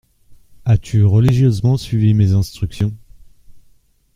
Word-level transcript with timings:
As-tu 0.65 1.05
religieusement 1.05 1.77
suivi 1.77 2.15
mes 2.15 2.31
instructions? 2.31 2.91